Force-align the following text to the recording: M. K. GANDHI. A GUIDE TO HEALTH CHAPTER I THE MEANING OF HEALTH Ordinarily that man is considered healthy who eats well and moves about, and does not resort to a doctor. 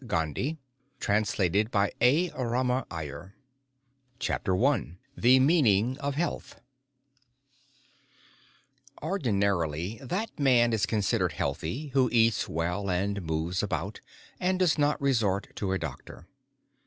M. 0.01 0.07
K. 0.33 0.57
GANDHI. 0.97 1.45
A 1.45 1.63
GUIDE 1.65 2.33
TO 2.33 2.33
HEALTH 2.35 3.31
CHAPTER 4.17 4.65
I 4.65 4.97
THE 5.15 5.39
MEANING 5.39 5.99
OF 5.99 6.15
HEALTH 6.15 6.59
Ordinarily 9.03 9.99
that 10.01 10.39
man 10.39 10.73
is 10.73 10.87
considered 10.87 11.33
healthy 11.33 11.89
who 11.89 12.09
eats 12.11 12.49
well 12.49 12.89
and 12.89 13.21
moves 13.21 13.61
about, 13.61 14.01
and 14.39 14.57
does 14.57 14.79
not 14.79 14.99
resort 14.99 15.55
to 15.57 15.71
a 15.71 15.77
doctor. 15.77 16.25